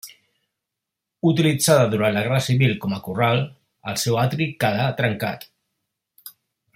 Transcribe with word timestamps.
Utilitzada 1.31 1.83
durant 1.91 2.15
la 2.15 2.23
guerra 2.27 2.39
civil 2.47 2.73
com 2.85 2.97
a 2.97 3.01
corral, 3.09 3.45
el 3.93 4.01
seu 4.07 4.19
atri 4.25 4.51
quedà 4.65 4.91
trencat. 5.03 5.49